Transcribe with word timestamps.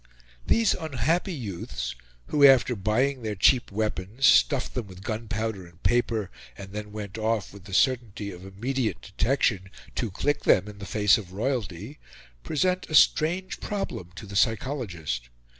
These 0.47 0.73
unhappy 0.73 1.31
youths, 1.31 1.93
who, 2.29 2.43
after 2.43 2.75
buying 2.75 3.21
their 3.21 3.35
cheap 3.35 3.71
weapons, 3.71 4.25
stuffed 4.25 4.73
them 4.73 4.87
with 4.87 5.03
gunpowder 5.03 5.67
and 5.67 5.83
paper, 5.83 6.31
and 6.57 6.71
then 6.73 6.91
went 6.91 7.19
off, 7.19 7.53
with 7.53 7.65
the 7.65 7.73
certainty 7.75 8.31
of 8.31 8.43
immediate 8.43 8.99
detection, 9.03 9.69
to 9.93 10.09
click 10.09 10.41
them 10.41 10.67
in 10.67 10.79
the 10.79 10.87
face 10.87 11.19
of 11.19 11.33
royalty, 11.33 11.99
present 12.41 12.87
a 12.89 12.95
strange 12.95 13.59
problem 13.59 14.09
to 14.15 14.25
the 14.25 14.35
psychologist. 14.35 15.29